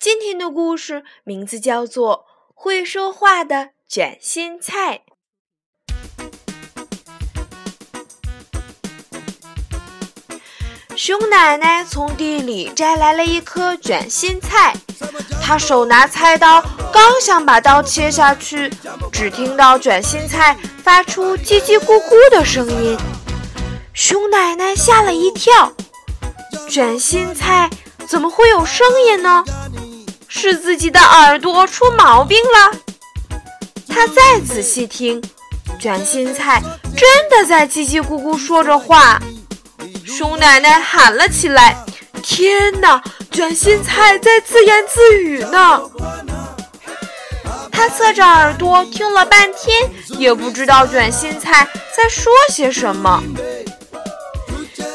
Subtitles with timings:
[0.00, 2.18] 今天的故事名字叫做
[2.54, 5.00] 《会说话的卷心菜》。
[10.96, 14.72] 熊奶奶从地里摘来了一颗卷心菜，
[15.42, 16.62] 她手拿菜刀，
[16.92, 18.70] 刚想把刀切下去，
[19.10, 22.96] 只听到卷心菜发出叽叽咕咕的声音。
[23.92, 25.72] 熊奶奶吓了一跳，
[26.68, 27.68] 卷心菜
[28.06, 29.44] 怎么会有声音呢？
[30.40, 32.78] 是自己的耳朵出毛病了。
[33.88, 35.20] 他再仔细听，
[35.80, 36.62] 卷心菜
[36.96, 39.20] 真的在叽叽咕咕说着话。
[40.06, 41.76] 熊奶奶喊了起来
[42.22, 45.82] ：“天哪，卷心菜在自言自语呢！”
[47.72, 53.20] 他侧着耳朵听了半天，也不知道卷心菜在说些什么。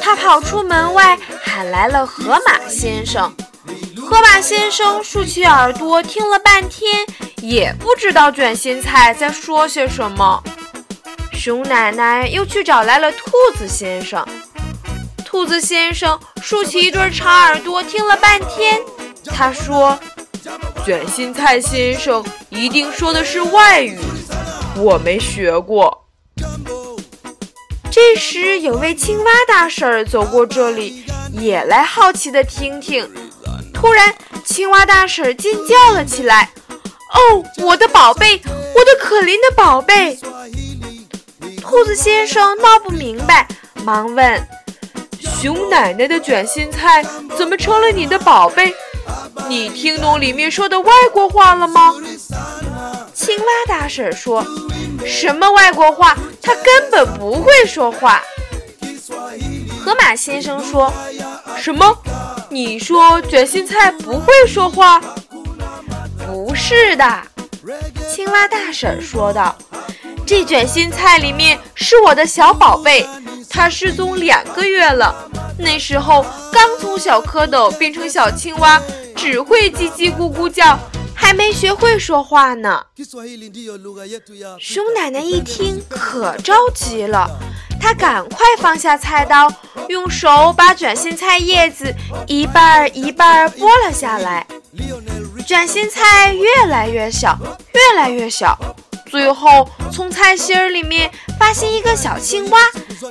[0.02, 3.33] 他跑出门外，喊来了河马先生。
[4.06, 7.06] 河马先生竖起耳朵听了半天，
[7.42, 10.44] 也不知道卷心菜在说些什么。
[11.32, 14.26] 熊奶奶又去找来了兔子先生。
[15.23, 18.80] 兔子先生竖起一对长耳朵听了半天，
[19.26, 19.98] 他说
[20.86, 23.98] ：“卷心菜先生一定说的是外语，
[24.76, 26.06] 我没学过。”
[27.90, 33.10] 这时，有位青蛙大婶儿走过这里，也来好奇的听听。
[33.84, 36.50] 突然，青蛙大婶尖叫了起来
[37.14, 38.42] ：“哦，我的宝贝，
[38.73, 40.17] 我的可怜的宝贝！”
[41.60, 43.45] 兔子先生闹不明白，
[43.83, 44.42] 忙问
[45.20, 47.04] ：“熊奶奶的卷心菜
[47.38, 48.73] 怎么成了你的宝贝？
[49.49, 51.94] 你听懂里面说的外国话了吗？”
[53.14, 54.45] 青蛙大婶说
[55.05, 56.17] ：“什么外国话？
[56.42, 58.23] 他根本不会说话。”
[59.83, 60.89] 河马先生说
[61.60, 61.94] ：“什么？
[62.53, 65.02] 你说卷心菜不会说话
[66.27, 67.21] ？”“不是的。”
[68.08, 69.55] 青蛙大婶说道
[70.25, 73.08] ：“这卷心菜里面是我的小宝贝，
[73.49, 75.30] 它失踪两个月了。
[75.58, 78.81] 那时候刚从小蝌蚪变成小青蛙，
[79.15, 80.77] 只会叽叽咕咕叫。”
[81.15, 82.83] 还没学会说话呢。
[84.59, 87.30] 熊奶奶一听可着急了，
[87.83, 89.52] 他赶快放下菜刀，
[89.89, 91.94] 用手把卷心菜叶子
[92.27, 94.48] 一半儿一半儿剥了下来。
[95.45, 97.38] 卷心菜越来越小，
[97.73, 98.58] 越来越小，
[99.11, 102.58] 最后从菜心儿里面发现一个小青蛙，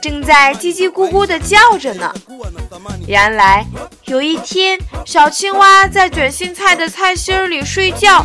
[0.00, 2.10] 正在叽叽咕咕地叫着呢。
[3.06, 3.66] 原来
[4.06, 8.24] 有一天，小青蛙在卷心菜的菜心里睡觉，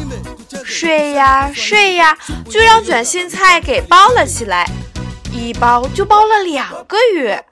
[0.64, 2.18] 睡呀睡呀，
[2.50, 4.66] 就让卷心菜给包了起来，
[5.38, 7.46] 一包就包了两个月。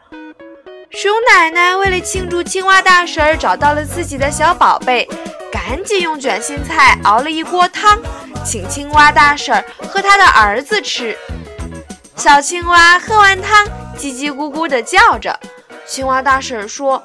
[0.91, 5.07] 熊奶奶为了庆祝青蛙大婶找到了自己的小宝贝，
[5.51, 8.01] 赶紧用卷心菜熬了一锅汤，
[8.45, 11.17] 请青蛙大婶和他的儿子吃。
[12.15, 13.65] 小青蛙喝完汤，
[13.97, 15.37] 叽叽咕咕地叫着。
[15.85, 17.03] 青蛙大婶说：“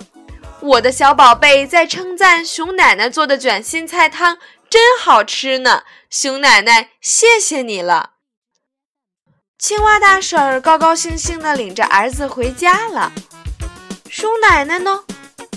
[0.62, 4.38] 我的小宝贝在称赞熊奶奶做的卷心菜汤
[4.70, 8.10] 真好吃呢。”熊奶奶，谢谢你了。
[9.60, 13.12] 青蛙大婶高高兴兴地领着儿子回家了。
[14.08, 15.04] 叔奶奶呢？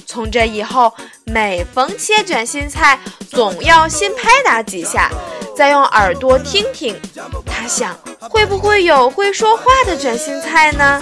[0.05, 0.93] 从这以后，
[1.25, 2.99] 每逢切卷心菜，
[3.29, 5.09] 总要先拍打几下，
[5.55, 6.99] 再用耳朵听听。
[7.45, 11.01] 他想，会不会有会说话的卷心菜呢？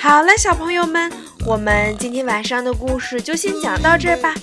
[0.00, 1.12] 好了，小朋友们，
[1.44, 4.34] 我们今天晚上的故事就先讲到这吧。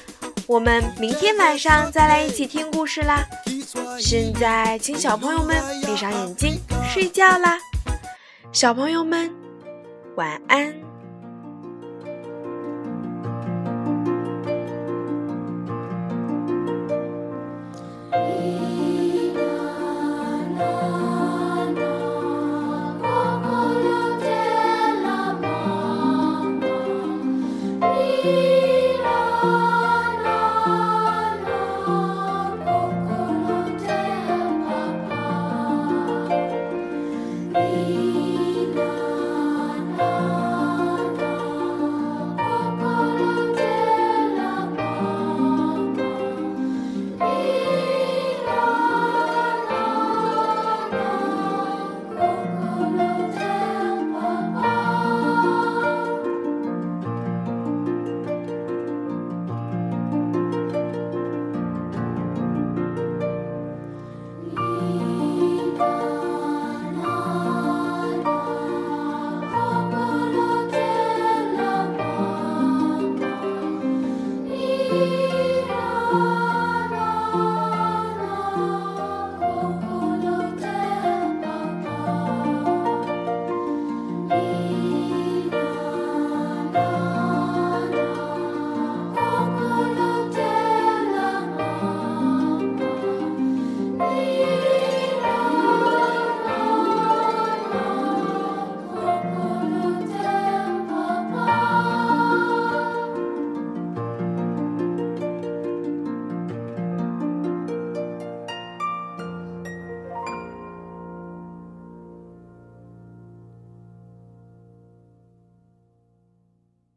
[0.47, 3.25] 我们明天晚上再来一起听故事啦。
[3.99, 7.57] 现在，请小朋友们闭上眼睛睡觉啦。
[8.51, 9.33] 小朋友们，
[10.15, 10.84] 晚安。